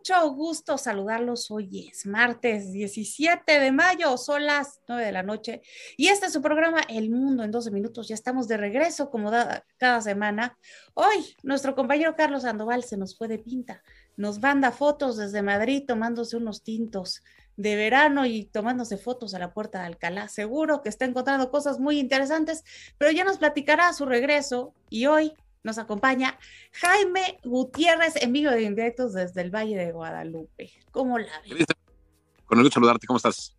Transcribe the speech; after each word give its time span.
mucho 0.00 0.30
gusto 0.30 0.78
saludarlos. 0.78 1.50
Hoy 1.50 1.90
es 1.90 2.06
martes 2.06 2.72
17 2.72 3.60
de 3.60 3.70
mayo, 3.70 4.16
son 4.16 4.46
las 4.46 4.80
9 4.88 5.04
de 5.04 5.12
la 5.12 5.22
noche 5.22 5.60
y 5.98 6.08
este 6.08 6.24
es 6.24 6.32
su 6.32 6.40
programa 6.40 6.80
El 6.88 7.10
Mundo 7.10 7.44
en 7.44 7.50
12 7.50 7.70
minutos. 7.70 8.08
Ya 8.08 8.14
estamos 8.14 8.48
de 8.48 8.56
regreso 8.56 9.10
como 9.10 9.30
cada 9.76 10.00
semana. 10.00 10.56
Hoy 10.94 11.36
nuestro 11.42 11.74
compañero 11.74 12.16
Carlos 12.16 12.44
Sandoval 12.44 12.82
se 12.82 12.96
nos 12.96 13.14
fue 13.18 13.28
de 13.28 13.40
pinta, 13.40 13.82
nos 14.16 14.40
manda 14.40 14.72
fotos 14.72 15.18
desde 15.18 15.42
Madrid 15.42 15.84
tomándose 15.86 16.38
unos 16.38 16.62
tintos 16.62 17.22
de 17.58 17.76
verano 17.76 18.24
y 18.24 18.46
tomándose 18.46 18.96
fotos 18.96 19.34
a 19.34 19.38
la 19.38 19.52
puerta 19.52 19.80
de 19.80 19.88
Alcalá. 19.88 20.28
Seguro 20.28 20.80
que 20.80 20.88
está 20.88 21.04
encontrando 21.04 21.50
cosas 21.50 21.78
muy 21.78 21.98
interesantes, 21.98 22.64
pero 22.96 23.10
ya 23.10 23.24
nos 23.24 23.36
platicará 23.36 23.88
a 23.88 23.92
su 23.92 24.06
regreso 24.06 24.72
y 24.88 25.04
hoy 25.04 25.34
nos 25.62 25.78
acompaña 25.78 26.38
Jaime 26.72 27.38
Gutiérrez 27.44 28.16
en 28.16 28.32
vivo 28.32 28.50
de 28.50 28.62
indirectos 28.62 29.12
desde 29.12 29.42
el 29.42 29.50
Valle 29.50 29.76
de 29.76 29.92
Guadalupe. 29.92 30.70
¿Cómo 30.90 31.18
la 31.18 31.40
ves? 31.42 31.66
Con 32.46 32.58
el 32.58 32.64
gusto 32.64 32.74
saludarte, 32.74 33.06
¿cómo 33.06 33.18
estás? 33.18 33.56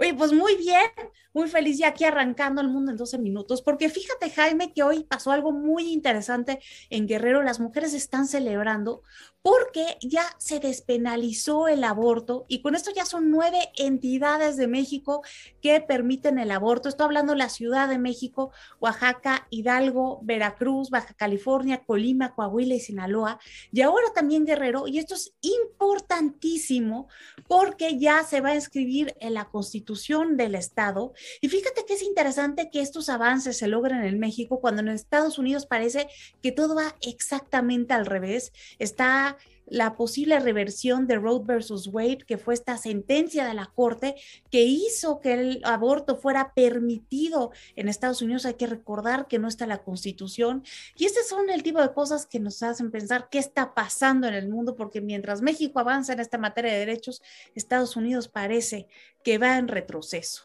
Oye, 0.00 0.14
pues 0.14 0.32
muy 0.32 0.54
bien, 0.56 0.90
muy 1.32 1.48
feliz 1.48 1.78
ya 1.78 1.88
aquí 1.88 2.04
arrancando 2.04 2.60
el 2.60 2.68
mundo 2.68 2.92
en 2.92 2.96
12 2.96 3.18
minutos, 3.18 3.62
porque 3.62 3.88
fíjate 3.88 4.30
Jaime 4.30 4.72
que 4.72 4.84
hoy 4.84 5.02
pasó 5.02 5.32
algo 5.32 5.50
muy 5.50 5.92
interesante 5.92 6.60
en 6.88 7.08
Guerrero, 7.08 7.42
las 7.42 7.58
mujeres 7.58 7.94
están 7.94 8.28
celebrando 8.28 9.02
porque 9.42 9.96
ya 10.02 10.24
se 10.38 10.60
despenalizó 10.60 11.68
el 11.68 11.82
aborto 11.82 12.44
y 12.48 12.60
con 12.60 12.74
esto 12.74 12.90
ya 12.94 13.04
son 13.04 13.30
nueve 13.30 13.58
entidades 13.76 14.56
de 14.56 14.68
México 14.68 15.22
que 15.62 15.80
permiten 15.80 16.38
el 16.38 16.50
aborto. 16.50 16.88
Estoy 16.88 17.06
hablando 17.06 17.32
de 17.32 17.38
la 17.38 17.48
Ciudad 17.48 17.88
de 17.88 17.98
México, 17.98 18.52
Oaxaca, 18.80 19.46
Hidalgo, 19.50 20.20
Veracruz, 20.22 20.90
Baja 20.90 21.14
California, 21.14 21.82
Colima, 21.84 22.34
Coahuila 22.34 22.74
y 22.74 22.80
Sinaloa. 22.80 23.38
Y 23.72 23.80
ahora 23.80 24.06
también 24.14 24.44
Guerrero, 24.44 24.86
y 24.86 24.98
esto 24.98 25.14
es 25.14 25.32
importantísimo 25.40 27.08
porque 27.46 27.98
ya 27.98 28.24
se 28.24 28.40
va 28.40 28.50
a 28.50 28.54
inscribir 28.56 29.14
en 29.20 29.34
la 29.34 29.46
Constitución 29.46 29.87
del 30.36 30.54
Estado. 30.54 31.12
Y 31.40 31.48
fíjate 31.48 31.84
que 31.86 31.94
es 31.94 32.02
interesante 32.02 32.70
que 32.70 32.80
estos 32.80 33.08
avances 33.08 33.56
se 33.58 33.68
logren 33.68 34.04
en 34.04 34.18
México 34.18 34.60
cuando 34.60 34.82
en 34.82 34.88
Estados 34.88 35.38
Unidos 35.38 35.66
parece 35.66 36.08
que 36.42 36.52
todo 36.52 36.74
va 36.74 36.94
exactamente 37.00 37.94
al 37.94 38.06
revés. 38.06 38.52
Está 38.78 39.36
la 39.70 39.96
posible 39.96 40.38
reversión 40.40 41.06
de 41.06 41.16
Roe 41.16 41.40
versus 41.44 41.88
Wade, 41.88 42.24
que 42.26 42.38
fue 42.38 42.54
esta 42.54 42.76
sentencia 42.76 43.46
de 43.46 43.54
la 43.54 43.66
Corte 43.66 44.14
que 44.50 44.62
hizo 44.62 45.20
que 45.20 45.34
el 45.34 45.60
aborto 45.64 46.16
fuera 46.16 46.52
permitido 46.54 47.52
en 47.76 47.88
Estados 47.88 48.22
Unidos. 48.22 48.46
Hay 48.46 48.54
que 48.54 48.66
recordar 48.66 49.28
que 49.28 49.38
no 49.38 49.48
está 49.48 49.66
la 49.66 49.82
Constitución. 49.82 50.64
Y 50.96 51.04
estos 51.04 51.28
son 51.28 51.50
el 51.50 51.62
tipo 51.62 51.80
de 51.80 51.92
cosas 51.92 52.26
que 52.26 52.40
nos 52.40 52.62
hacen 52.62 52.90
pensar 52.90 53.28
qué 53.30 53.38
está 53.38 53.74
pasando 53.74 54.26
en 54.26 54.34
el 54.34 54.48
mundo, 54.48 54.76
porque 54.76 55.00
mientras 55.00 55.42
México 55.42 55.78
avanza 55.80 56.12
en 56.12 56.20
esta 56.20 56.38
materia 56.38 56.72
de 56.72 56.78
derechos, 56.78 57.22
Estados 57.54 57.96
Unidos 57.96 58.28
parece 58.28 58.86
que 59.22 59.38
va 59.38 59.58
en 59.58 59.68
retroceso. 59.68 60.44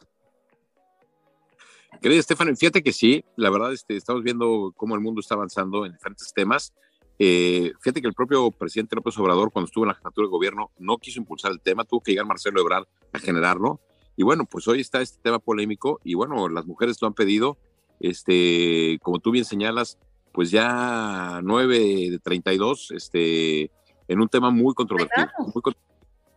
Querida 2.00 2.20
Estefan, 2.20 2.56
fíjate 2.56 2.82
que 2.82 2.92
sí, 2.92 3.24
la 3.36 3.50
verdad 3.50 3.72
este, 3.72 3.96
estamos 3.96 4.22
viendo 4.22 4.74
cómo 4.76 4.94
el 4.94 5.00
mundo 5.00 5.20
está 5.20 5.34
avanzando 5.34 5.86
en 5.86 5.92
diferentes 5.92 6.32
temas 6.32 6.74
eh, 7.18 7.72
fíjate 7.80 8.00
que 8.00 8.08
el 8.08 8.14
propio 8.14 8.50
presidente 8.50 8.96
López 8.96 9.16
Obrador, 9.18 9.52
cuando 9.52 9.66
estuvo 9.66 9.84
en 9.84 9.88
la 9.88 9.94
jefatura 9.94 10.26
de 10.26 10.30
gobierno, 10.30 10.70
no 10.78 10.98
quiso 10.98 11.20
impulsar 11.20 11.52
el 11.52 11.60
tema, 11.60 11.84
tuvo 11.84 12.00
que 12.00 12.12
llegar 12.12 12.26
Marcelo 12.26 12.60
Ebrard 12.60 12.86
a 13.12 13.18
generarlo. 13.18 13.80
Y 14.16 14.22
bueno, 14.22 14.44
pues 14.44 14.66
hoy 14.68 14.80
está 14.80 15.00
este 15.00 15.20
tema 15.22 15.38
polémico 15.38 16.00
y 16.04 16.14
bueno, 16.14 16.48
las 16.48 16.66
mujeres 16.66 17.00
lo 17.00 17.08
han 17.08 17.14
pedido. 17.14 17.58
Este, 18.00 18.98
como 19.02 19.18
tú 19.18 19.30
bien 19.30 19.44
señalas, 19.44 19.98
pues 20.32 20.50
ya 20.50 21.40
9 21.42 21.78
de 22.10 22.18
32, 22.18 22.90
este, 22.92 23.70
en 24.08 24.20
un 24.20 24.28
tema 24.28 24.50
muy 24.50 24.74
controvertido. 24.74 25.28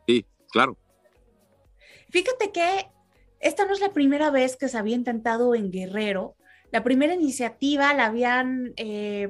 sí, 0.07 0.25
claro. 0.51 0.77
Fíjate 2.09 2.51
que 2.51 2.87
esta 3.39 3.65
no 3.65 3.73
es 3.73 3.81
la 3.81 3.93
primera 3.93 4.31
vez 4.31 4.55
que 4.55 4.69
se 4.69 4.77
había 4.77 4.95
intentado 4.95 5.55
en 5.55 5.71
Guerrero. 5.71 6.35
La 6.71 6.83
primera 6.83 7.13
iniciativa 7.13 7.93
la 7.93 8.05
habían 8.05 8.73
eh, 8.77 9.29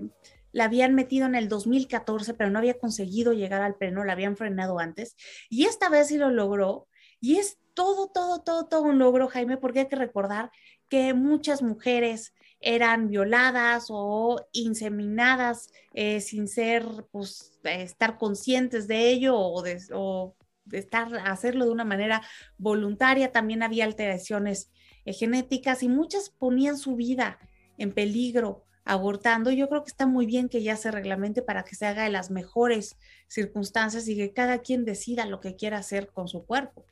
la 0.58 0.64
habían 0.64 0.96
metido 0.96 1.28
en 1.28 1.36
el 1.36 1.50
2014, 1.50 2.34
pero 2.34 2.50
no 2.50 2.58
había 2.58 2.80
conseguido 2.80 3.32
llegar 3.32 3.62
al 3.62 3.76
pleno, 3.76 4.04
la 4.04 4.14
habían 4.14 4.36
frenado 4.36 4.80
antes, 4.80 5.16
y 5.52 5.66
esta 5.66 5.88
vez 5.88 6.08
sí 6.08 6.18
lo 6.18 6.32
logró, 6.32 6.88
y 7.22 7.36
es 7.36 7.60
todo, 7.76 8.08
todo, 8.08 8.42
todo, 8.42 8.66
todo 8.66 8.82
un 8.82 8.98
logro, 8.98 9.28
Jaime, 9.28 9.58
porque 9.58 9.82
hay 9.82 9.88
que 9.88 9.96
recordar 9.96 10.50
que 10.90 11.14
muchas 11.14 11.62
mujeres 11.62 12.34
eran 12.60 13.08
violadas 13.08 13.86
o 13.90 14.48
inseminadas 14.52 15.70
eh, 15.94 16.22
sin 16.22 16.48
ser, 16.48 16.84
pues, 17.12 17.60
estar 17.64 18.18
conscientes 18.18 18.88
de 18.88 19.10
ello 19.10 19.38
o 19.38 19.62
de, 19.62 19.80
o 19.94 20.36
de 20.66 20.80
estar, 20.80 21.08
hacerlo 21.24 21.66
de 21.66 21.72
una 21.72 21.86
manera 21.86 22.24
voluntaria. 22.58 23.32
También 23.32 23.62
había 23.62 23.86
alteraciones 23.86 24.72
eh, 25.06 25.14
genéticas 25.14 25.84
y 25.84 25.88
muchas 25.88 26.32
ponían 26.32 26.80
su 26.80 26.96
vida 26.96 27.38
en 27.78 27.94
peligro 27.94 28.67
abortando, 28.88 29.52
yo 29.52 29.70
creo 29.70 29.84
que 29.84 29.90
está 29.90 30.08
muy 30.08 30.26
bien 30.26 30.50
que 30.50 30.64
ya 30.64 30.76
se 30.76 30.92
reglamente 30.92 31.42
para 31.42 31.64
que 31.64 31.76
se 31.76 31.86
haga 31.86 32.06
en 32.06 32.14
las 32.14 32.32
mejores 32.32 32.98
circunstancias 33.28 34.08
y 34.08 34.16
que 34.16 34.34
cada 34.34 34.60
quien 34.60 34.86
decida 34.86 35.26
lo 35.26 35.40
que 35.40 35.56
quiera 35.56 35.78
hacer 35.78 36.10
con 36.12 36.28
su 36.28 36.46
cuerpo. 36.46 36.86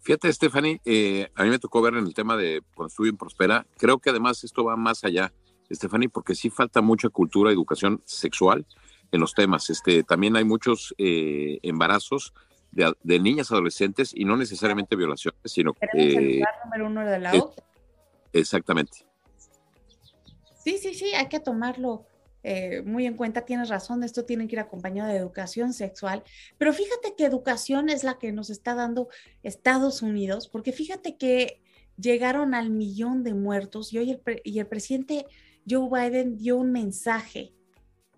Fíjate, 0.00 0.32
Stephanie, 0.32 0.80
eh, 0.84 1.30
a 1.36 1.44
mí 1.44 1.50
me 1.50 1.58
tocó 1.60 1.80
ver 1.80 1.94
en 1.94 2.06
el 2.06 2.14
tema 2.14 2.36
de 2.36 2.62
Construyen 2.74 3.16
Prospera. 3.16 3.66
Creo 3.78 3.98
que 3.98 4.10
además 4.10 4.42
esto 4.42 4.64
va 4.64 4.74
más 4.76 5.04
allá, 5.04 5.32
Stephanie, 5.70 6.08
porque 6.08 6.34
sí 6.34 6.50
falta 6.50 6.80
mucha 6.80 7.08
cultura, 7.08 7.52
educación 7.52 8.02
sexual 8.04 8.66
en 9.12 9.20
los 9.20 9.32
temas. 9.34 9.70
Este, 9.70 10.02
también 10.02 10.34
hay 10.36 10.44
muchos 10.44 10.92
eh, 10.98 11.60
embarazos 11.62 12.34
de, 12.72 13.20
niñas 13.20 13.52
adolescentes 13.52 14.12
y 14.14 14.24
no 14.24 14.36
necesariamente 14.36 14.96
violaciones, 14.96 15.40
sino... 15.44 15.72
Eh, 15.94 16.40
el 16.40 16.44
número 16.64 16.86
uno 16.86 17.06
de 17.06 17.18
la 17.20 17.34
otra. 17.34 17.64
Exactamente. 18.32 19.11
Sí, 20.62 20.78
sí, 20.78 20.94
sí, 20.94 21.06
hay 21.14 21.28
que 21.28 21.40
tomarlo 21.40 22.06
eh, 22.44 22.82
muy 22.82 23.06
en 23.06 23.16
cuenta, 23.16 23.44
tienes 23.44 23.68
razón, 23.68 24.04
esto 24.04 24.24
tiene 24.24 24.46
que 24.46 24.56
ir 24.56 24.60
acompañado 24.60 25.10
de 25.10 25.16
educación 25.16 25.72
sexual, 25.72 26.22
pero 26.58 26.72
fíjate 26.72 27.14
que 27.16 27.24
educación 27.24 27.88
es 27.88 28.04
la 28.04 28.18
que 28.18 28.32
nos 28.32 28.50
está 28.50 28.74
dando 28.74 29.08
Estados 29.42 30.02
Unidos, 30.02 30.48
porque 30.48 30.72
fíjate 30.72 31.16
que 31.16 31.60
llegaron 31.96 32.54
al 32.54 32.70
millón 32.70 33.22
de 33.22 33.34
muertos 33.34 33.92
y 33.92 33.98
hoy 33.98 34.10
el, 34.12 34.40
y 34.44 34.58
el 34.60 34.66
presidente 34.66 35.26
Joe 35.68 35.88
Biden 35.88 36.36
dio 36.36 36.56
un 36.56 36.72
mensaje 36.72 37.52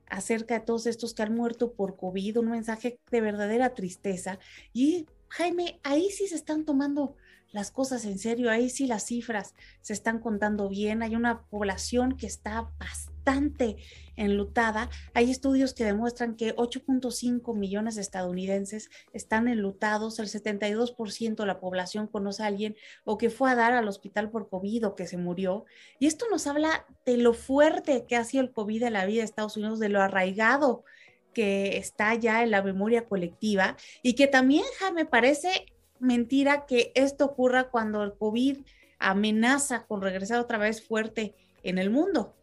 acerca 0.06 0.58
de 0.58 0.64
todos 0.64 0.86
estos 0.86 1.14
que 1.14 1.22
han 1.22 1.34
muerto 1.34 1.72
por 1.72 1.96
COVID, 1.96 2.38
un 2.38 2.50
mensaje 2.50 2.98
de 3.10 3.20
verdadera 3.20 3.74
tristeza. 3.74 4.38
Y 4.72 5.06
Jaime, 5.28 5.80
ahí 5.82 6.10
sí 6.10 6.28
se 6.28 6.36
están 6.36 6.64
tomando 6.64 7.16
las 7.54 7.70
cosas 7.70 8.04
en 8.04 8.18
serio, 8.18 8.50
ahí 8.50 8.68
sí 8.68 8.88
las 8.88 9.06
cifras 9.06 9.54
se 9.80 9.92
están 9.92 10.18
contando 10.18 10.68
bien, 10.68 11.04
hay 11.04 11.14
una 11.14 11.42
población 11.42 12.16
que 12.16 12.26
está 12.26 12.68
bastante 12.80 13.76
enlutada, 14.16 14.90
hay 15.14 15.30
estudios 15.30 15.72
que 15.72 15.84
demuestran 15.84 16.34
que 16.34 16.56
8.5 16.56 17.56
millones 17.56 17.94
de 17.94 18.00
estadounidenses 18.00 18.90
están 19.12 19.46
enlutados, 19.46 20.18
el 20.18 20.26
72% 20.26 21.36
de 21.36 21.46
la 21.46 21.60
población 21.60 22.08
conoce 22.08 22.42
a 22.42 22.46
alguien 22.46 22.74
o 23.04 23.18
que 23.18 23.30
fue 23.30 23.52
a 23.52 23.54
dar 23.54 23.72
al 23.72 23.86
hospital 23.86 24.30
por 24.30 24.48
COVID 24.48 24.88
o 24.88 24.96
que 24.96 25.06
se 25.06 25.16
murió, 25.16 25.64
y 26.00 26.06
esto 26.06 26.26
nos 26.28 26.48
habla 26.48 26.84
de 27.06 27.18
lo 27.18 27.34
fuerte 27.34 28.04
que 28.08 28.16
ha 28.16 28.24
sido 28.24 28.42
el 28.42 28.50
COVID 28.50 28.82
en 28.82 28.94
la 28.94 29.06
vida 29.06 29.20
de 29.20 29.26
Estados 29.26 29.56
Unidos, 29.56 29.78
de 29.78 29.90
lo 29.90 30.02
arraigado 30.02 30.84
que 31.32 31.76
está 31.76 32.14
ya 32.14 32.42
en 32.42 32.50
la 32.50 32.62
memoria 32.62 33.06
colectiva 33.06 33.76
y 34.02 34.14
que 34.14 34.26
también 34.26 34.64
ja, 34.78 34.92
me 34.92 35.04
parece 35.04 35.66
mentira 35.98 36.66
que 36.66 36.92
esto 36.94 37.24
ocurra 37.24 37.70
cuando 37.70 38.02
el 38.02 38.14
COVID 38.14 38.58
amenaza 38.98 39.86
con 39.86 40.00
regresar 40.00 40.40
otra 40.40 40.58
vez 40.58 40.86
fuerte 40.86 41.34
en 41.62 41.78
el 41.78 41.90
mundo. 41.90 42.34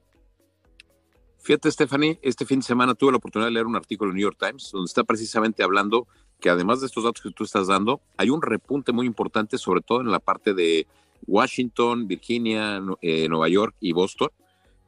Fíjate, 1.39 1.71
Stephanie, 1.71 2.19
este 2.21 2.45
fin 2.45 2.59
de 2.59 2.65
semana 2.65 2.93
tuve 2.93 3.11
la 3.11 3.17
oportunidad 3.17 3.47
de 3.47 3.53
leer 3.53 3.65
un 3.65 3.75
artículo 3.75 4.11
en 4.11 4.17
New 4.17 4.23
York 4.23 4.37
Times 4.39 4.69
donde 4.71 4.87
está 4.87 5.03
precisamente 5.03 5.63
hablando 5.63 6.07
que 6.39 6.49
además 6.49 6.81
de 6.81 6.87
estos 6.87 7.03
datos 7.03 7.21
que 7.21 7.31
tú 7.31 7.43
estás 7.43 7.67
dando, 7.67 8.01
hay 8.17 8.29
un 8.29 8.41
repunte 8.41 8.91
muy 8.91 9.05
importante, 9.05 9.57
sobre 9.57 9.81
todo 9.81 10.01
en 10.01 10.11
la 10.11 10.19
parte 10.19 10.53
de 10.53 10.87
Washington, 11.27 12.07
Virginia, 12.07 12.81
eh, 13.01 13.29
Nueva 13.29 13.47
York 13.47 13.75
y 13.79 13.93
Boston. 13.93 14.29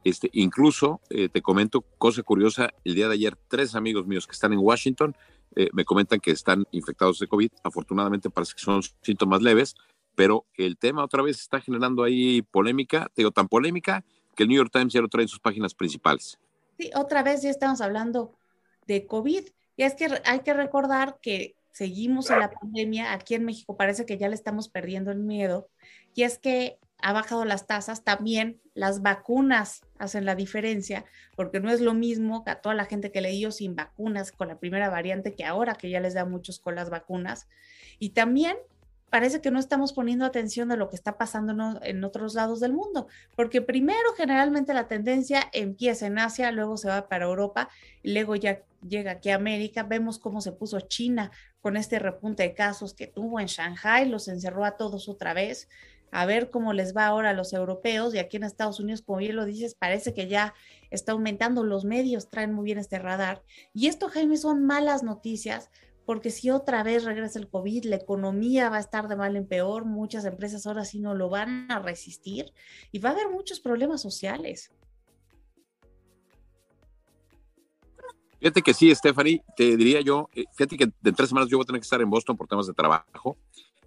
Este, 0.02 0.28
incluso, 0.32 1.00
eh, 1.08 1.28
te 1.30 1.40
comento, 1.40 1.82
cosa 1.96 2.22
curiosa, 2.22 2.70
el 2.84 2.94
día 2.94 3.08
de 3.08 3.14
ayer, 3.14 3.36
tres 3.48 3.74
amigos 3.74 4.06
míos 4.06 4.26
que 4.26 4.32
están 4.32 4.52
en 4.52 4.58
Washington 4.58 5.16
eh, 5.56 5.68
me 5.72 5.84
comentan 5.84 6.20
que 6.20 6.30
están 6.30 6.64
infectados 6.72 7.18
de 7.18 7.28
COVID. 7.28 7.50
Afortunadamente 7.62 8.30
parece 8.30 8.54
que 8.54 8.60
son 8.60 8.82
síntomas 9.02 9.42
leves, 9.42 9.74
pero 10.14 10.46
el 10.54 10.76
tema 10.76 11.04
otra 11.04 11.22
vez 11.22 11.40
está 11.40 11.60
generando 11.60 12.02
ahí 12.02 12.42
polémica, 12.42 13.10
digo, 13.16 13.30
tan 13.30 13.48
polémica 13.48 14.04
que 14.34 14.44
el 14.44 14.48
New 14.48 14.56
York 14.56 14.70
Times 14.72 14.92
ya 14.92 15.00
lo 15.00 15.08
trae 15.08 15.22
en 15.22 15.28
sus 15.28 15.40
páginas 15.40 15.74
principales. 15.74 16.38
Sí, 16.78 16.90
otra 16.94 17.22
vez 17.22 17.42
ya 17.42 17.50
estamos 17.50 17.80
hablando 17.80 18.36
de 18.86 19.06
COVID. 19.06 19.44
Y 19.76 19.82
es 19.82 19.94
que 19.94 20.08
hay 20.24 20.40
que 20.40 20.54
recordar 20.54 21.18
que 21.20 21.56
seguimos 21.72 22.30
en 22.30 22.38
la 22.38 22.50
pandemia, 22.50 23.12
aquí 23.12 23.34
en 23.34 23.44
México 23.44 23.76
parece 23.76 24.06
que 24.06 24.16
ya 24.16 24.28
le 24.28 24.36
estamos 24.36 24.68
perdiendo 24.68 25.10
el 25.10 25.18
miedo, 25.18 25.68
y 26.14 26.22
es 26.22 26.38
que 26.38 26.78
ha 26.98 27.12
bajado 27.12 27.44
las 27.44 27.66
tasas 27.66 28.04
también 28.04 28.60
las 28.74 29.02
vacunas 29.02 29.82
hacen 29.98 30.24
la 30.24 30.34
diferencia, 30.34 31.04
porque 31.36 31.60
no 31.60 31.70
es 31.70 31.80
lo 31.80 31.94
mismo 31.94 32.44
que 32.44 32.50
a 32.50 32.60
toda 32.60 32.74
la 32.74 32.84
gente 32.84 33.10
que 33.10 33.20
le 33.20 33.30
dio 33.30 33.52
sin 33.52 33.76
vacunas 33.76 34.32
con 34.32 34.48
la 34.48 34.58
primera 34.58 34.90
variante 34.90 35.34
que 35.34 35.44
ahora 35.44 35.74
que 35.74 35.90
ya 35.90 36.00
les 36.00 36.14
da 36.14 36.24
muchos 36.24 36.58
con 36.58 36.74
las 36.74 36.90
vacunas. 36.90 37.48
Y 37.98 38.10
también 38.10 38.56
parece 39.14 39.40
que 39.40 39.52
no 39.52 39.60
estamos 39.60 39.92
poniendo 39.92 40.24
atención 40.24 40.68
de 40.68 40.76
lo 40.76 40.88
que 40.90 40.96
está 40.96 41.16
pasando 41.16 41.80
en 41.82 42.02
otros 42.02 42.34
lados 42.34 42.58
del 42.58 42.72
mundo, 42.72 43.06
porque 43.36 43.62
primero 43.62 44.12
generalmente 44.16 44.74
la 44.74 44.88
tendencia 44.88 45.48
empieza 45.52 46.08
en 46.08 46.18
Asia, 46.18 46.50
luego 46.50 46.76
se 46.76 46.88
va 46.88 47.08
para 47.08 47.26
Europa, 47.26 47.68
luego 48.02 48.34
ya 48.34 48.62
llega 48.86 49.12
aquí 49.12 49.30
a 49.30 49.36
América, 49.36 49.84
vemos 49.84 50.18
cómo 50.18 50.40
se 50.40 50.50
puso 50.50 50.80
China 50.80 51.30
con 51.60 51.76
este 51.76 52.00
repunte 52.00 52.42
de 52.42 52.54
casos 52.54 52.92
que 52.92 53.06
tuvo 53.06 53.38
en 53.38 53.46
Shanghai, 53.46 54.08
los 54.08 54.26
encerró 54.26 54.64
a 54.64 54.76
todos 54.76 55.08
otra 55.08 55.32
vez, 55.32 55.68
a 56.14 56.26
ver 56.26 56.48
cómo 56.48 56.72
les 56.72 56.96
va 56.96 57.06
ahora 57.06 57.30
a 57.30 57.32
los 57.32 57.52
europeos 57.52 58.14
y 58.14 58.18
aquí 58.18 58.36
en 58.36 58.44
Estados 58.44 58.78
Unidos, 58.78 59.02
como 59.02 59.18
bien 59.18 59.34
lo 59.34 59.44
dices, 59.44 59.74
parece 59.74 60.14
que 60.14 60.28
ya 60.28 60.54
está 60.90 61.10
aumentando, 61.10 61.64
los 61.64 61.84
medios 61.84 62.30
traen 62.30 62.52
muy 62.52 62.66
bien 62.66 62.78
este 62.78 63.00
radar. 63.00 63.42
Y 63.72 63.88
esto, 63.88 64.08
Jaime, 64.08 64.36
son 64.36 64.64
malas 64.64 65.02
noticias 65.02 65.70
porque 66.06 66.30
si 66.30 66.50
otra 66.50 66.84
vez 66.84 67.02
regresa 67.02 67.40
el 67.40 67.48
COVID, 67.48 67.86
la 67.86 67.96
economía 67.96 68.70
va 68.70 68.76
a 68.76 68.80
estar 68.80 69.08
de 69.08 69.16
mal 69.16 69.34
en 69.34 69.48
peor, 69.48 69.86
muchas 69.86 70.24
empresas 70.24 70.68
ahora 70.68 70.84
sí 70.84 71.00
no 71.00 71.16
lo 71.16 71.30
van 71.30 71.68
a 71.68 71.80
resistir 71.80 72.52
y 72.92 73.00
va 73.00 73.08
a 73.08 73.12
haber 73.12 73.28
muchos 73.30 73.58
problemas 73.58 74.00
sociales. 74.00 74.70
Fíjate 78.38 78.62
que 78.62 78.74
sí, 78.74 78.94
Stephanie, 78.94 79.42
te 79.56 79.76
diría 79.76 80.00
yo, 80.00 80.28
eh, 80.32 80.44
fíjate 80.52 80.76
que 80.76 80.92
de 81.00 81.12
tres 81.12 81.30
semanas 81.30 81.50
yo 81.50 81.56
voy 81.56 81.64
a 81.64 81.66
tener 81.66 81.80
que 81.80 81.86
estar 81.86 82.00
en 82.00 82.10
Boston 82.10 82.36
por 82.36 82.46
temas 82.46 82.68
de 82.68 82.72
trabajo. 82.72 83.36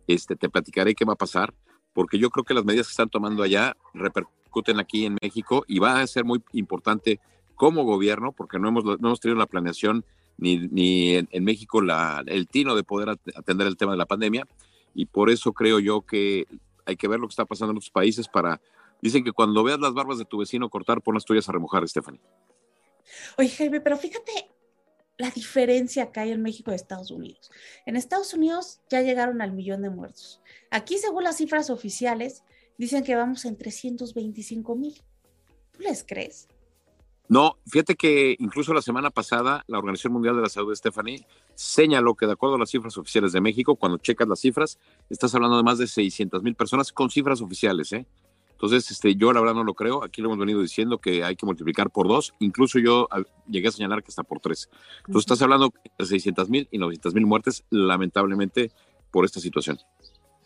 Este, 0.08 0.36
te 0.36 0.50
platicaré 0.50 0.94
qué 0.94 1.06
va 1.06 1.14
a 1.14 1.18
pasar, 1.18 1.54
porque 1.98 2.20
yo 2.20 2.30
creo 2.30 2.44
que 2.44 2.54
las 2.54 2.64
medidas 2.64 2.86
que 2.86 2.92
están 2.92 3.10
tomando 3.10 3.42
allá 3.42 3.76
repercuten 3.96 4.80
aquí 4.80 5.08
en 5.08 5.18
México 5.20 5.66
y 5.68 5.80
va 5.80 6.00
a 6.00 6.06
ser 6.06 6.26
muy 6.26 6.44
importante 6.54 7.20
como 7.56 7.86
gobierno, 7.86 8.34
porque 8.34 8.60
no 8.60 8.68
hemos, 8.68 8.84
no 8.84 8.94
hemos 8.94 9.20
tenido 9.20 9.40
la 9.40 9.48
planeación 9.48 10.06
ni, 10.38 11.16
en, 11.16 11.44
México 11.44 11.82
la, 11.82 12.24
el 12.28 12.48
tino 12.48 12.76
de 12.76 12.84
poder 12.84 13.10
atender 13.10 13.66
el 13.66 13.78
tema 13.78 13.94
de 13.94 13.98
la 13.98 14.06
pandemia. 14.06 14.48
Y 14.94 15.08
por 15.08 15.32
eso 15.32 15.54
creo 15.54 15.80
yo 15.80 16.02
que 16.04 16.46
hay 16.86 16.98
que 16.98 17.08
ver 17.08 17.20
lo 17.20 17.26
que 17.28 17.32
está 17.32 17.46
pasando 17.46 17.72
en 17.72 17.78
otros 17.78 17.90
países 17.90 18.28
para... 18.28 18.62
Dicen 19.02 19.24
que 19.24 19.32
cuando 19.32 19.64
veas 19.64 19.80
las 19.80 19.96
barbas 19.96 20.20
de 20.20 20.26
tu 20.26 20.38
vecino 20.38 20.70
cortar, 20.70 21.02
pon 21.02 21.16
las 21.16 21.26
tuyas 21.26 21.50
a 21.50 21.52
remojar, 21.52 21.90
Stephanie. 21.90 22.22
Oye, 23.40 23.50
Jaime, 23.50 23.82
pero 23.82 23.98
fíjate 23.98 24.52
la 25.18 25.32
diferencia 25.32 26.12
que 26.12 26.20
hay 26.20 26.32
en 26.32 26.42
México 26.42 26.72
y 26.72 26.76
Estados 26.76 27.12
Unidos. 27.12 27.52
En 27.86 27.96
Estados 27.96 28.34
Unidos 28.34 28.82
ya 28.90 29.02
llegaron 29.02 29.42
al 29.42 29.52
millón 29.52 29.82
de 29.82 29.90
muertos. 29.90 30.42
Aquí, 30.70 30.98
según 30.98 31.24
las 31.24 31.38
cifras 31.38 31.70
oficiales, 31.70 32.44
dicen 32.78 33.04
que 33.04 33.16
vamos 33.16 33.46
en 33.46 33.58
325 33.58 34.76
mil. 34.76 35.02
¿Tú 35.72 35.82
les 35.82 36.04
crees? 36.04 36.48
No, 37.30 37.58
fíjate 37.68 37.96
que 37.96 38.38
incluso 38.40 38.74
la 38.74 38.82
semana 38.82 39.10
pasada 39.10 39.66
la 39.68 39.80
Organización 39.80 40.14
Mundial 40.14 40.36
de 40.38 40.44
la 40.44 40.50
Salud, 40.50 40.74
Stephanie, 40.74 41.26
señaló 41.56 42.16
que 42.16 42.26
de 42.26 42.34
acuerdo 42.34 42.56
a 42.56 42.60
las 42.60 42.70
cifras 42.70 42.98
oficiales 42.98 43.34
de 43.34 43.42
México, 43.42 43.76
cuando 43.76 43.98
checas 43.98 44.28
las 44.28 44.40
cifras, 44.40 44.80
estás 45.10 45.36
hablando 45.36 45.58
de 45.58 45.64
más 45.64 45.78
de 45.78 45.88
600 45.88 46.42
mil 46.42 46.56
personas 46.56 46.94
con 46.94 47.10
cifras 47.10 47.42
oficiales, 47.42 47.92
¿eh? 47.92 48.06
Entonces, 48.58 48.90
este, 48.90 49.16
yo 49.16 49.32
la 49.34 49.40
verdad 49.40 49.54
no 49.54 49.64
lo 49.64 49.76
creo. 49.76 50.04
Aquí 50.04 50.20
lo 50.20 50.30
hemos 50.30 50.40
venido 50.40 50.60
diciendo 50.64 50.98
que 50.98 51.24
hay 51.24 51.36
que 51.36 51.46
multiplicar 51.46 51.92
por 51.92 52.08
dos. 52.08 52.34
Incluso 52.40 52.80
yo 52.80 53.08
llegué 53.48 53.68
a 53.68 53.72
señalar 53.72 54.02
que 54.02 54.10
está 54.10 54.24
por 54.24 54.40
tres. 54.40 54.68
Entonces, 55.06 55.22
estás 55.22 55.44
hablando 55.44 55.72
de 55.96 56.06
600 56.06 56.50
mil 56.50 56.68
y 56.72 56.80
900 56.80 57.14
mil 57.14 57.28
muertes, 57.28 57.64
lamentablemente, 57.70 58.72
por 59.12 59.26
esta 59.26 59.40
situación. 59.40 59.78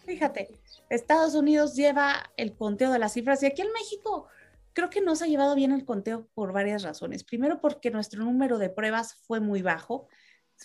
Fíjate, 0.05 0.49
Estados 0.89 1.35
Unidos 1.35 1.73
lleva 1.77 2.29
el 2.35 2.53
conteo 2.53 2.91
de 2.91 2.99
las 2.99 3.13
cifras 3.13 3.41
y 3.43 3.45
aquí 3.45 3.61
en 3.61 3.71
México 3.71 4.27
creo 4.73 4.89
que 4.89 4.99
no 4.99 5.15
se 5.15 5.23
ha 5.23 5.27
llevado 5.27 5.55
bien 5.55 5.71
el 5.71 5.85
conteo 5.85 6.27
por 6.33 6.51
varias 6.51 6.83
razones. 6.83 7.23
Primero, 7.23 7.61
porque 7.61 7.91
nuestro 7.91 8.25
número 8.25 8.57
de 8.57 8.69
pruebas 8.69 9.15
fue 9.25 9.39
muy 9.39 9.61
bajo. 9.61 10.09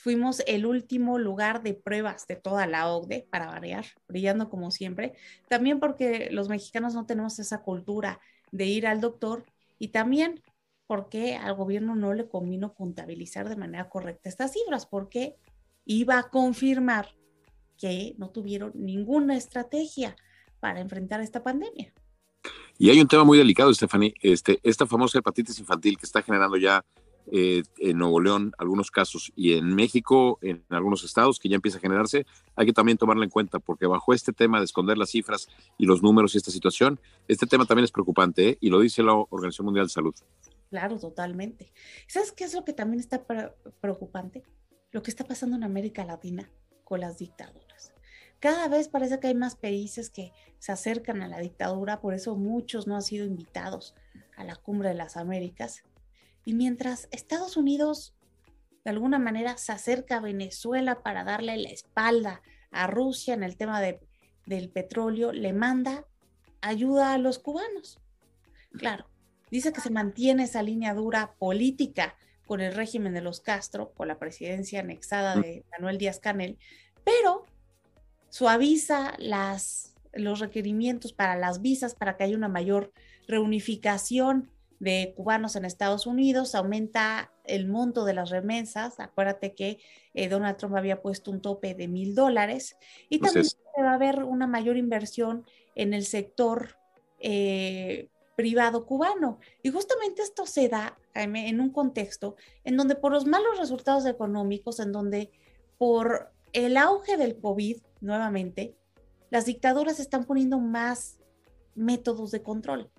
Fuimos 0.01 0.43
el 0.47 0.67
último 0.67 1.19
lugar 1.19 1.63
de 1.63 1.75
pruebas 1.75 2.27
de 2.27 2.37
toda 2.37 2.67
la 2.67 2.89
OCDE, 2.89 3.27
para 3.31 3.47
variar, 3.47 3.87
brillando 4.09 4.49
como 4.49 4.71
siempre. 4.71 5.15
También 5.49 5.81
porque 5.81 6.29
los 6.31 6.49
mexicanos 6.49 6.95
no 6.95 7.07
tenemos 7.07 7.39
esa 7.39 7.63
cultura 7.63 8.21
de 8.53 8.67
ir 8.67 8.87
al 8.87 9.01
doctor 9.01 9.45
y 9.79 9.89
también 9.89 10.43
porque 10.87 11.37
al 11.37 11.55
gobierno 11.55 11.97
no 11.97 12.15
le 12.15 12.29
convino 12.29 12.75
contabilizar 12.75 13.49
de 13.49 13.57
manera 13.57 13.89
correcta 13.89 14.29
estas 14.29 14.53
cifras, 14.53 14.87
porque 14.87 15.37
iba 15.85 16.19
a 16.19 16.29
confirmar 16.29 17.09
que 17.77 18.15
no 18.19 18.31
tuvieron 18.31 18.73
ninguna 18.75 19.37
estrategia 19.37 20.17
para 20.61 20.81
enfrentar 20.81 21.21
esta 21.21 21.43
pandemia. 21.43 21.93
Y 22.79 22.91
hay 22.91 23.01
un 23.01 23.09
tema 23.09 23.25
muy 23.25 23.39
delicado, 23.39 23.73
Stephanie, 23.73 24.15
este, 24.21 24.61
esta 24.63 24.87
famosa 24.87 25.19
hepatitis 25.19 25.59
infantil 25.59 25.97
que 25.97 26.07
está 26.07 26.23
generando 26.23 26.57
ya 26.57 26.85
eh, 27.33 27.63
en 27.79 27.99
Nuevo 27.99 28.21
León 28.21 28.53
algunos 28.59 28.91
casos 28.91 29.33
y 29.35 29.55
en 29.55 29.75
México, 29.75 30.39
en 30.43 30.65
algunos 30.69 31.05
estados 31.05 31.39
que 31.39 31.49
ya 31.49 31.57
empieza 31.57 31.79
a 31.79 31.81
generarse, 31.81 32.27
hay 32.55 32.67
que 32.67 32.73
también 32.73 32.99
tomarla 32.99 33.25
en 33.25 33.31
cuenta 33.31 33.59
porque 33.59 33.87
bajo 33.87 34.15
este 34.15 34.33
tema 34.33 34.59
de 34.59 34.65
esconder 34.65 34.97
las 34.99 35.11
cifras 35.11 35.49
y 35.79 35.87
los 35.87 36.03
números 36.03 36.35
y 36.35 36.39
esta 36.39 36.51
situación, 36.51 37.01
este 37.29 37.47
tema 37.47 37.67
también 37.67 37.85
es 37.85 37.93
preocupante 37.93 38.51
¿eh? 38.51 38.59
y 38.61 38.71
lo 38.71 38.81
dice 38.81 39.03
la 39.03 39.15
Organización 39.15 39.67
Mundial 39.67 39.87
de 39.87 39.93
Salud. 39.93 40.15
Claro, 40.71 40.99
totalmente. 40.99 41.73
¿Sabes 42.09 42.33
qué 42.33 42.45
es 42.45 42.55
lo 42.55 42.65
que 42.65 42.73
también 42.73 43.01
está 43.01 43.25
preocupante? 43.81 44.43
Lo 44.91 45.03
que 45.03 45.11
está 45.11 45.25
pasando 45.25 45.57
en 45.57 45.65
América 45.65 46.05
Latina 46.05 46.51
con 46.85 47.01
las 47.01 47.19
dictaduras. 47.19 47.93
Cada 48.41 48.69
vez 48.69 48.89
parece 48.89 49.19
que 49.19 49.29
hay 49.29 49.35
más 49.35 49.57
países 49.57 50.11
que 50.11 50.33
se 50.59 50.71
acercan 50.71 51.23
a 51.23 51.29
la 51.29 51.39
dictadura, 51.39 52.01
por 52.01 52.15
eso 52.15 52.37
muchos 52.37 52.87
no 52.87 52.95
han 52.95 53.03
sido 53.03 53.25
invitados 53.25 53.95
a 54.37 54.45
la 54.45 54.57
cumbre 54.57 54.91
de 54.91 54.95
las 54.95 55.17
Américas. 55.17 55.85
Y 56.47 56.55
mientras 56.55 57.09
Estados 57.11 57.59
Unidos 57.59 58.17
de 58.87 58.91
alguna 58.91 59.19
manera 59.19 59.59
se 59.59 59.73
acerca 59.73 60.19
a 60.19 60.21
Venezuela 60.21 61.03
para 61.03 61.25
darle 61.25 61.57
la 61.57 61.71
espalda 61.71 62.41
a 62.71 62.87
Rusia 62.87 63.35
en 63.35 63.43
el 63.43 63.57
tema 63.57 63.81
de, 63.81 63.99
del 64.47 64.71
petróleo, 64.71 65.33
le 65.33 65.53
manda 65.53 66.07
ayuda 66.61 67.13
a 67.13 67.19
los 67.19 67.41
cubanos. 67.41 67.99
Claro, 68.71 69.11
dice 69.51 69.73
que 69.73 69.81
se 69.81 69.91
mantiene 69.91 70.45
esa 70.45 70.63
línea 70.63 70.95
dura 70.95 71.35
política 71.37 72.15
con 72.47 72.61
el 72.61 72.75
régimen 72.75 73.13
de 73.13 73.23
los 73.23 73.41
Castro, 73.41 73.93
con 73.93 74.07
la 74.07 74.21
presidencia 74.21 74.79
anexada 74.79 75.35
de 75.35 75.65
Manuel 75.73 75.99
Díaz 75.99 76.21
Canel, 76.21 76.57
pero 77.03 77.45
suaviza 78.29 79.17
los 80.13 80.39
requerimientos 80.39 81.13
para 81.13 81.35
las 81.35 81.61
visas 81.61 81.97
para 81.97 82.17
que 82.17 82.23
haya 82.23 82.37
una 82.37 82.47
mayor 82.47 82.93
reunificación 83.27 84.49
de 84.79 85.15
cubanos 85.17 85.57
en 85.57 85.65
Estados 85.65 86.07
Unidos, 86.07 86.55
aumenta 86.55 87.33
el 87.45 87.67
monto 87.67 88.05
de 88.05 88.15
las 88.15 88.31
remesas. 88.31 89.01
Acuérdate 89.01 89.55
que 89.55 89.79
eh, 90.15 90.29
Donald 90.29 90.57
Trump 90.57 90.77
había 90.77 91.03
puesto 91.03 91.31
un 91.31 91.41
tope 91.41 91.75
de 91.75 91.89
mil 91.89 92.15
dólares 92.15 92.77
y 93.09 93.19
también 93.19 93.47
va 93.83 93.91
a 93.91 93.95
haber 93.95 94.25
una 94.25 94.47
mayor 94.47 94.77
inversión 94.77 95.45
en 95.75 95.95
el 95.95 96.05
sector 96.05 96.77
eh, 97.21 98.09
privado 98.37 98.87
cubano. 98.87 99.39
Y 99.63 99.71
justamente 99.71 100.23
esto 100.23 100.47
se 100.47 100.69
da, 100.69 100.99
Jaime, 101.15 101.49
en 101.49 101.61
un 101.61 101.71
contexto 101.71 102.37
en 102.65 102.77
donde 102.77 102.95
por 102.95 103.13
los 103.13 103.27
malos 103.27 103.59
resultados 103.59 104.07
económicos, 104.07 104.81
en 104.81 104.93
donde 104.93 105.31
por 105.79 106.33
el 106.53 106.77
auge 106.77 107.17
del 107.17 107.39
COVID, 107.39 107.79
nuevamente, 108.01 108.77
las 109.31 109.47
dictaduras 109.47 110.01
están 110.01 110.25
poniendo 110.25 110.59
más 110.59 111.19
métodos 111.75 112.31
de 112.31 112.43
control. 112.43 112.91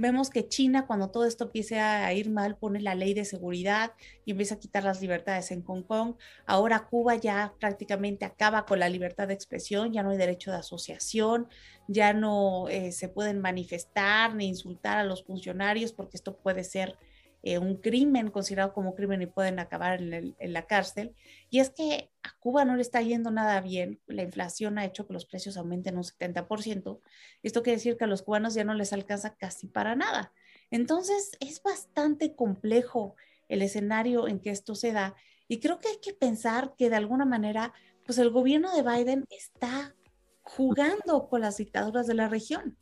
Vemos 0.00 0.30
que 0.30 0.48
China, 0.48 0.86
cuando 0.86 1.10
todo 1.10 1.26
esto 1.26 1.44
empiece 1.44 1.78
a 1.78 2.10
ir 2.14 2.30
mal, 2.30 2.56
pone 2.56 2.80
la 2.80 2.94
ley 2.94 3.12
de 3.12 3.26
seguridad 3.26 3.92
y 4.24 4.30
empieza 4.30 4.54
a 4.54 4.58
quitar 4.58 4.82
las 4.82 5.02
libertades 5.02 5.50
en 5.50 5.62
Hong 5.62 5.82
Kong. 5.82 6.14
Ahora 6.46 6.86
Cuba 6.86 7.16
ya 7.16 7.52
prácticamente 7.60 8.24
acaba 8.24 8.64
con 8.64 8.78
la 8.78 8.88
libertad 8.88 9.28
de 9.28 9.34
expresión, 9.34 9.92
ya 9.92 10.02
no 10.02 10.08
hay 10.08 10.16
derecho 10.16 10.52
de 10.52 10.56
asociación, 10.56 11.48
ya 11.86 12.14
no 12.14 12.66
eh, 12.70 12.92
se 12.92 13.10
pueden 13.10 13.42
manifestar 13.42 14.34
ni 14.34 14.46
insultar 14.46 14.96
a 14.96 15.04
los 15.04 15.22
funcionarios 15.22 15.92
porque 15.92 16.16
esto 16.16 16.34
puede 16.34 16.64
ser 16.64 16.96
eh, 17.42 17.58
un 17.58 17.76
crimen 17.76 18.30
considerado 18.30 18.72
como 18.72 18.94
crimen 18.94 19.22
y 19.22 19.26
pueden 19.26 19.58
acabar 19.58 20.00
en, 20.00 20.34
la 20.38 20.66
cárcel. 20.66 21.14
Y 21.48 21.60
es 21.60 21.70
que 21.70 22.10
a 22.22 22.36
Cuba 22.38 22.64
no 22.64 22.76
le 22.76 22.82
está 22.82 23.00
yendo 23.00 23.30
nada 23.30 23.60
bien. 23.60 24.00
La 24.06 24.22
inflación 24.22 24.78
ha 24.78 24.84
hecho 24.84 25.06
que 25.06 25.14
los 25.14 25.24
precios 25.24 25.56
aumenten 25.56 25.96
un 25.96 26.04
70%. 26.04 27.00
Esto 27.42 27.62
quiere 27.62 27.76
decir 27.76 27.96
que 27.96 28.04
a 28.04 28.08
los 28.08 28.22
cubanos 28.22 28.54
ya 28.54 28.64
no 28.64 28.74
les 28.74 28.92
alcanza 28.92 29.36
casi 29.36 29.68
para 29.68 29.96
nada. 29.96 30.32
Entonces 30.70 31.32
es 31.40 31.62
bastante 31.62 32.34
complejo 32.34 33.16
el 33.48 33.62
escenario 33.62 34.28
en 34.28 34.40
que 34.40 34.50
esto 34.50 34.74
se 34.74 34.92
da. 34.92 35.16
Y 35.48 35.60
creo 35.60 35.78
que 35.78 35.88
hay 35.88 35.98
que 36.00 36.12
pensar 36.12 36.74
que 36.76 36.90
de 36.90 36.96
alguna 36.96 37.24
manera, 37.24 37.72
pues 38.04 38.18
el 38.18 38.30
gobierno 38.30 38.74
de 38.74 38.82
Biden 38.82 39.24
está 39.30 39.96
jugando 40.42 41.28
con 41.28 41.40
las 41.40 41.56
dictaduras 41.56 42.06
de 42.06 42.14
la 42.14 42.28
región. 42.28 42.76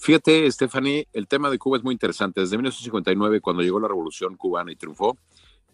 Fíjate, 0.00 0.50
Stephanie, 0.50 1.08
el 1.12 1.26
tema 1.26 1.50
de 1.50 1.58
Cuba 1.58 1.76
es 1.76 1.84
muy 1.84 1.92
interesante. 1.92 2.40
Desde 2.40 2.56
1959, 2.56 3.40
cuando 3.40 3.62
llegó 3.62 3.80
la 3.80 3.88
revolución 3.88 4.36
cubana 4.36 4.70
y 4.70 4.76
triunfó, 4.76 5.18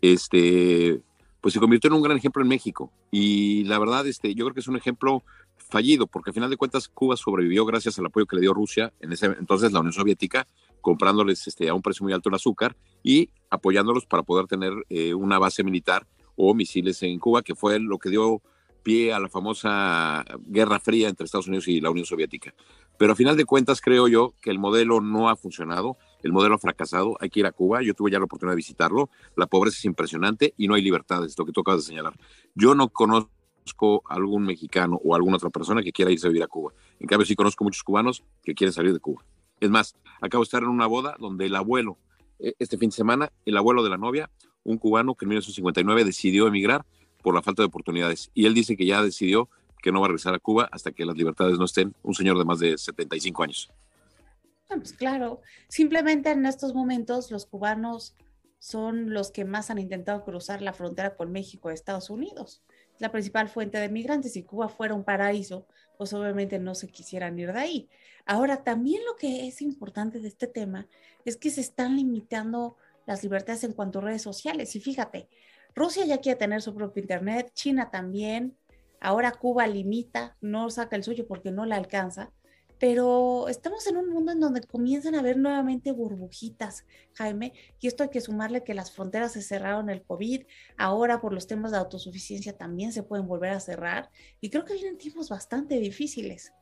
este, 0.01 1.01
pues 1.43 1.53
se 1.53 1.61
convirtió 1.61 1.89
en 1.89 1.95
un 1.95 2.03
gran 2.03 2.17
ejemplo 2.17 2.43
en 2.43 2.49
México. 2.49 2.91
Y 3.11 3.65
la 3.65 3.79
verdad, 3.79 4.07
este, 4.07 4.35
yo 4.35 4.47
creo 4.47 4.55
que 4.55 4.61
es 4.61 4.69
un 4.69 4.77
ejemplo 4.77 5.23
fallido, 5.59 6.07
porque 6.07 6.31
al 6.31 6.35
final 6.35 6.49
de 6.49 6.57
cuentas 6.57 6.89
Cuba 6.89 7.17
sobrevivió 7.17 7.67
gracias 7.67 7.99
al 7.99 8.07
apoyo 8.07 8.27
que 8.27 8.37
le 8.37 8.43
dio 8.43 8.55
Rusia, 8.55 8.95
en 9.01 9.13
ese 9.13 9.27
entonces 9.27 9.73
la 9.73 9.81
Unión 9.81 9.93
Soviética, 9.93 10.47
comprándoles 10.81 11.47
este, 11.47 11.69
a 11.69 11.75
un 11.75 11.83
precio 11.83 12.05
muy 12.05 12.15
alto 12.15 12.31
el 12.31 12.35
azúcar 12.35 12.77
y 13.03 13.29
apoyándolos 13.51 14.07
para 14.07 14.23
poder 14.23 14.47
tener 14.47 14.73
eh, 14.89 15.13
una 15.13 15.39
base 15.39 15.63
militar 15.63 16.07
o 16.35 16.55
misiles 16.55 17.03
en 17.03 17.19
Cuba, 17.19 17.43
que 17.43 17.55
fue 17.55 17.79
lo 17.79 17.99
que 17.99 18.09
dio 18.09 18.41
pie 18.83 19.13
a 19.13 19.19
la 19.19 19.29
famosa 19.29 20.25
Guerra 20.47 20.79
Fría 20.79 21.09
entre 21.09 21.25
Estados 21.25 21.49
Unidos 21.49 21.69
y 21.69 21.81
la 21.81 21.91
Unión 21.91 22.07
Soviética. 22.07 22.55
Pero 22.99 23.13
a 23.13 23.17
final 23.17 23.37
de 23.37 23.45
cuentas 23.45 23.81
creo 23.81 24.09
yo 24.09 24.35
que 24.41 24.51
el 24.51 24.59
modelo 24.59 25.01
no 25.01 25.29
ha 25.29 25.37
funcionado, 25.37 25.97
el 26.23 26.33
modelo 26.33 26.55
ha 26.55 26.59
fracasado, 26.59 27.17
hay 27.21 27.31
que 27.31 27.41
ir 27.41 27.47
a 27.47 27.53
Cuba, 27.53 27.83
yo 27.83 27.95
tuve 27.95 28.11
ya 28.11 28.19
la 28.19 28.25
oportunidad 28.25 28.53
de 28.53 28.57
visitarlo, 28.57 29.11
la 29.37 29.47
pobreza 29.47 29.79
es 29.79 29.85
impresionante 29.85 30.55
y 30.57 30.69
no 30.69 30.75
hay 30.75 30.83
libertades, 30.83 31.37
lo 31.39 31.45
que 31.45 31.53
tú 31.53 31.61
acabas 31.61 31.83
de 31.83 31.89
señalar. 31.89 32.15
Yo 32.55 32.75
no 32.75 32.89
conozco 32.89 34.03
algún 34.09 34.45
mexicano 34.45 35.01
o 35.05 35.15
alguna 35.15 35.37
otra 35.37 35.51
persona 35.51 35.83
que 35.83 35.93
quiera 35.93 36.11
irse 36.11 36.27
a 36.27 36.31
vivir 36.31 36.43
a 36.43 36.47
Cuba. 36.47 36.73
En 37.01 37.07
cambio, 37.07 37.27
sí 37.27 37.35
conozco 37.35 37.65
muchos 37.65 37.83
cubanos 37.83 38.25
que 38.43 38.55
quieren 38.55 38.73
salir 38.73 38.93
de 38.93 39.01
Cuba. 39.01 39.25
Es 39.61 39.71
más, 39.71 39.97
acabo 40.21 40.43
de 40.43 40.47
estar 40.47 40.63
en 40.63 40.69
una 40.69 40.87
boda 40.87 41.17
donde 41.19 41.47
el 41.47 41.57
abuelo, 41.57 41.99
eh, 42.39 42.55
este 42.59 42.79
fin 42.79 42.91
de 42.91 42.97
semana, 42.97 43.33
el 43.45 43.57
abuelo 43.57 43.83
de 43.83 43.91
la 43.91 43.97
novia, 43.97 44.31
un 44.63 44.79
cubano 44.79 45.15
que 45.15 45.25
en 45.25 45.31
1959 45.31 46.05
decidió 46.05 46.47
emigrar 46.47 46.85
por 47.23 47.35
la 47.35 47.43
falta 47.43 47.63
de 47.63 47.67
oportunidades. 47.67 48.31
Y 48.35 48.47
él 48.47 48.55
dice 48.55 48.77
que 48.77 48.87
ya 48.87 49.03
decidió 49.03 49.49
que 49.85 49.93
no 49.93 50.01
va 50.01 50.07
a 50.07 50.09
regresar 50.09 50.35
a 50.35 50.39
Cuba 50.39 50.69
hasta 50.73 50.91
que 50.93 51.05
las 51.05 51.17
libertades 51.17 51.59
no 51.59 51.67
estén. 51.67 51.95
Un 52.03 52.15
señor 52.15 52.39
de 52.39 52.45
más 52.45 52.59
de 52.59 52.77
75 52.77 53.43
años. 53.43 53.71
Pues 54.69 54.95
claro, 54.95 55.43
simplemente 55.69 56.31
en 56.31 56.47
estos 56.47 56.75
momentos 56.75 57.31
los 57.31 57.47
cubanos 57.47 58.17
son 58.59 59.13
los 59.13 59.31
que 59.31 59.45
más 59.45 59.71
han 59.71 59.79
intentado 59.79 60.25
cruzar 60.25 60.63
la 60.63 60.73
frontera 60.73 61.17
con 61.17 61.31
México 61.31 61.71
y 61.71 61.75
Estados 61.75 62.11
Unidos 62.11 62.65
la 62.99 63.11
principal 63.11 63.49
fuente 63.49 63.79
de 63.79 63.89
migrantes. 63.89 64.33
Si 64.33 64.43
Cuba 64.43 64.69
fuera 64.69 64.95
un 64.95 65.05
paraíso, 65.05 65.67
pues 65.97 66.13
obviamente 66.13 66.59
no 66.59 66.75
se 66.75 66.89
quisieran 66.89 67.39
ir 67.39 67.53
de 67.53 67.61
ahí. 67.61 67.89
Ahora, 68.27 68.63
también 68.63 69.05
lo 69.05 69.17
que 69.17 69.47
es 69.47 69.61
importante 69.63 70.21
de 70.21 70.29
este 70.29 70.47
tema 70.47 70.89
es 71.25 71.37
que 71.37 71.51
se 71.51 71.61
están 71.61 71.97
limitando 71.97 72.77
las 73.07 73.23
libertades 73.23 73.65
en 73.65 73.73
cuanto 73.73 73.99
a 73.99 74.03
redes 74.03 74.23
sociales. 74.23 74.75
Y 74.77 74.81
fíjate, 74.81 75.29
Rusia 75.75 76.05
ya 76.07 76.19
quiere 76.19 76.39
tener 76.39 76.63
su 76.63 76.75
propio 76.75 77.01
Internet, 77.03 77.51
China 77.55 77.91
también, 77.91 78.57
ahora 79.05 79.33
Cuba 79.33 79.67
limita, 79.67 80.37
no 80.41 80.71
saca 80.71 80.97
el 80.97 81.05
suyo 81.05 81.27
porque 81.27 81.51
no 81.51 81.65
la 81.67 81.77
alcanza 81.77 82.33
pero 82.79 83.49
estamos 83.49 83.87
en 83.87 83.97
un 83.97 84.11
mundo 84.11 84.33
en 84.33 84.41
donde 84.41 84.61
comienzan 84.61 85.15
a 85.15 85.21
haber 85.21 85.37
nuevamente 85.37 85.93
burbujitas, 85.93 86.85
Jaime, 87.15 87.53
y 87.81 87.87
esto 87.87 88.03
hay 88.03 88.11
que 88.11 88.21
sumarle 88.21 88.65
que 88.65 88.75
las 88.75 88.93
fronteras 88.93 89.33
se 89.33 89.43
cerraron 89.43 89.91
el 89.91 90.03
COVID, 90.03 90.43
ahora 90.77 91.21
por 91.21 91.33
los 91.33 91.47
temas 91.47 91.71
de 91.71 91.79
autosuficiencia 91.79 92.57
también 92.57 92.93
se 92.93 93.03
pueden 93.03 93.27
volver 93.27 93.51
a 93.51 93.61
cerrar, 93.61 94.11
y 94.41 94.51
creo 94.51 94.65
que 94.65 94.75
vienen 94.75 94.99
tiempos 94.99 95.29
bastante 95.29 95.79
difíciles. 95.79 96.53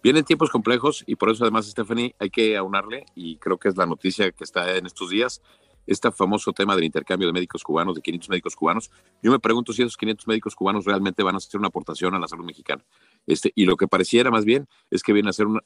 Vienen 0.00 0.24
tiempos 0.24 0.48
complejos 0.50 1.02
y 1.06 1.16
por 1.16 1.28
eso 1.28 1.42
además, 1.42 1.66
Stephanie, 1.66 2.14
hay 2.20 2.30
que 2.30 2.56
aunarle, 2.56 3.04
y 3.14 3.36
creo 3.36 3.58
que 3.58 3.68
es 3.68 3.76
la 3.76 3.84
noticia 3.84 4.30
que 4.30 4.44
está 4.44 4.76
en 4.76 4.86
estos 4.86 5.10
días, 5.10 5.42
este 5.88 6.12
famoso 6.12 6.52
tema 6.52 6.76
del 6.76 6.84
intercambio 6.84 7.26
de 7.26 7.32
médicos 7.32 7.64
cubanos, 7.64 7.94
de 7.96 8.02
500 8.02 8.28
médicos 8.28 8.54
cubanos. 8.54 8.90
Yo 9.22 9.32
me 9.32 9.38
pregunto 9.40 9.72
si 9.72 9.82
esos 9.82 9.96
500 9.96 10.28
médicos 10.28 10.54
cubanos 10.54 10.84
realmente 10.84 11.22
van 11.22 11.34
a 11.34 11.38
hacer 11.38 11.58
una 11.58 11.68
aportación 11.68 12.14
a 12.14 12.18
la 12.18 12.28
salud 12.28 12.44
mexicana. 12.44 12.84
Este, 13.26 13.52
y 13.54 13.64
lo 13.64 13.76
que 13.76 13.88
pareciera 13.88 14.30
más 14.30 14.44
bien 14.44 14.68
es 14.90 15.02
que 15.02 15.12
viene 15.12 15.30
a 15.30 15.32
ser 15.32 15.46
un 15.46 15.60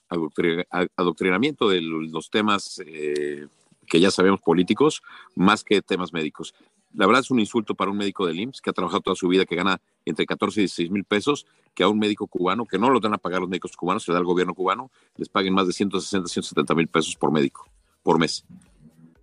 adoctrinamiento 0.97 1.69
de 1.69 1.81
los 1.83 2.31
temas 2.31 2.81
eh, 2.87 3.47
que 3.87 4.01
ya 4.01 4.11
sabemos 4.11 4.41
políticos, 4.41 5.03
más 5.35 5.65
que 5.65 5.83
temas 5.83 6.13
médicos. 6.13 6.55
La 6.95 7.07
verdad 7.07 7.21
es 7.23 7.31
un 7.31 7.41
insulto 7.41 7.75
para 7.75 7.91
un 7.91 7.97
médico 7.97 8.27
del 8.27 8.39
IMSS 8.39 8.61
que 8.61 8.71
ha 8.71 8.73
trabajado 8.73 9.01
toda 9.01 9.17
su 9.17 9.27
vida, 9.27 9.45
que 9.45 9.57
gana 9.57 9.81
entre 10.05 10.27
14 10.27 10.61
y 10.61 10.63
16 10.63 10.91
mil 10.91 11.05
pesos, 11.05 11.47
que 11.75 11.83
a 11.83 11.89
un 11.89 11.99
médico 11.99 12.27
cubano, 12.27 12.67
que 12.67 12.79
no 12.79 12.91
lo 12.91 13.01
dan 13.01 13.15
a 13.15 13.19
pagar 13.19 13.41
los 13.41 13.49
médicos 13.49 13.77
cubanos, 13.77 14.05
se 14.05 14.13
da 14.13 14.19
el 14.19 14.25
gobierno 14.25 14.55
cubano, 14.55 14.91
les 15.17 15.29
paguen 15.29 15.55
más 15.55 15.67
de 15.67 15.73
160, 15.73 16.29
170 16.29 16.75
mil 16.75 16.89
pesos 16.89 17.17
por 17.17 17.33
médico, 17.33 17.67
por 18.03 18.19
mes. 18.19 18.45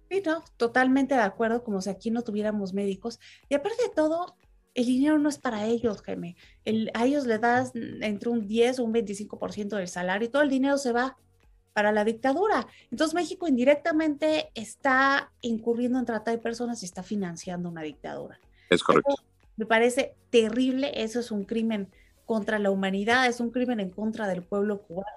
Sí, 0.09 0.23
no, 0.25 0.43
totalmente 0.57 1.15
de 1.15 1.21
acuerdo, 1.21 1.63
como 1.63 1.81
si 1.81 1.89
aquí 1.89 2.09
no 2.09 2.23
tuviéramos 2.23 2.73
médicos. 2.73 3.19
Y 3.47 3.55
aparte 3.55 3.83
de 3.83 3.93
todo, 3.93 4.35
el 4.73 4.85
dinero 4.85 5.19
no 5.19 5.29
es 5.29 5.37
para 5.37 5.65
ellos, 5.65 6.01
Jaime. 6.01 6.35
a 6.93 7.05
ellos 7.05 7.25
le 7.25 7.37
das 7.37 7.71
entre 7.75 8.29
un 8.29 8.47
10 8.47 8.79
o 8.79 8.83
un 8.85 8.93
25% 8.93 9.75
del 9.75 9.87
salario 9.87 10.27
y 10.27 10.31
todo 10.31 10.41
el 10.41 10.49
dinero 10.49 10.77
se 10.77 10.91
va 10.91 11.17
para 11.73 11.91
la 11.91 12.03
dictadura. 12.03 12.67
Entonces 12.91 13.13
México 13.13 13.47
indirectamente 13.47 14.51
está 14.55 15.31
incurriendo 15.41 15.99
en 15.99 16.05
trata 16.05 16.31
de 16.31 16.37
personas 16.37 16.81
y 16.81 16.85
está 16.85 17.03
financiando 17.03 17.69
una 17.69 17.81
dictadura. 17.81 18.39
Es 18.69 18.83
correcto. 18.83 19.15
me 19.57 19.65
parece 19.65 20.15
terrible, 20.29 20.91
eso 20.95 21.19
es 21.19 21.31
un 21.31 21.43
crimen 21.43 21.89
contra 22.25 22.59
la 22.59 22.71
humanidad, 22.71 23.27
es 23.27 23.39
un 23.39 23.49
crimen 23.49 23.79
en 23.79 23.89
contra 23.89 24.27
del 24.27 24.43
pueblo 24.43 24.81
cubano, 24.81 25.07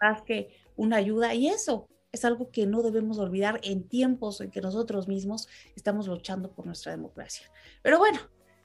más 0.00 0.22
que 0.22 0.54
una 0.76 0.96
ayuda. 0.96 1.34
Y 1.34 1.48
eso, 1.48 1.88
es 2.12 2.24
algo 2.24 2.50
que 2.50 2.66
no 2.66 2.82
debemos 2.82 3.18
olvidar 3.18 3.58
en 3.62 3.88
tiempos 3.88 4.40
en 4.40 4.50
que 4.50 4.60
nosotros 4.60 5.08
mismos 5.08 5.48
estamos 5.74 6.06
luchando 6.06 6.52
por 6.52 6.66
nuestra 6.66 6.92
democracia. 6.92 7.50
Pero 7.82 7.98
bueno, 7.98 8.20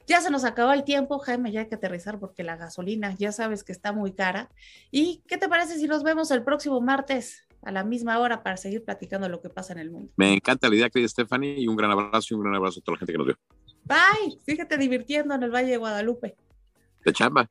ya 0.06 0.22
se 0.22 0.30
nos 0.30 0.44
acabó 0.44 0.74
el 0.74 0.84
tiempo, 0.84 1.20
Jaime, 1.20 1.52
ya 1.52 1.62
hay 1.62 1.68
que 1.68 1.76
aterrizar 1.76 2.20
porque 2.20 2.44
la 2.44 2.58
gasolina 2.58 3.16
ya 3.16 3.32
sabes 3.32 3.64
que 3.64 3.72
está 3.72 3.94
muy 3.94 4.12
cara. 4.12 4.50
¿Y 4.92 5.24
qué 5.28 5.38
te 5.38 5.48
parece 5.48 5.78
si 5.78 5.88
nos 5.88 6.04
vemos 6.04 6.30
el 6.32 6.44
próximo 6.44 6.82
martes 6.82 7.48
a 7.64 7.72
la 7.72 7.84
misma 7.84 8.20
hora 8.20 8.44
para 8.44 8.58
seguir 8.58 8.84
platicando 8.84 9.28
lo 9.30 9.42
que 9.42 9.50
pasa 9.50 9.74
en 9.74 9.80
el 9.80 9.92
mundo? 9.92 10.12
Me 10.18 10.34
encanta 10.34 10.70
la 10.70 10.76
idea 10.76 10.90
que 10.90 11.08
Stephanie 11.08 11.60
y 11.60 11.68
un 11.68 11.76
gran 11.76 11.92
abrazo 11.92 12.28
y 12.32 12.34
un 12.36 12.44
gran 12.44 12.56
abrazo 12.56 12.80
a 12.82 12.84
toda 12.84 12.96
la 12.96 13.00
gente 13.00 13.14
que 13.14 13.18
nos 13.18 13.28
vio. 13.28 13.38
Bye, 13.86 14.40
síguete 14.46 14.78
divirtiendo 14.78 15.34
en 15.36 15.44
el 15.44 15.52
Valle 15.52 15.72
de 15.72 15.78
Guadalupe. 15.78 16.36
De 17.06 17.14
chamba. 17.14 17.48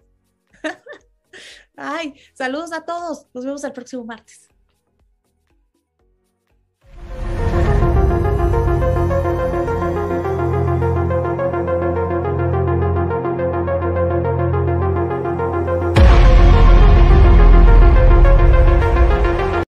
Ay, 1.76 2.14
saludos 2.34 2.72
a 2.72 2.84
todos. 2.84 3.26
Nos 3.32 3.44
vemos 3.44 3.64
el 3.64 3.72
próximo 3.72 4.04
martes. 4.04 4.48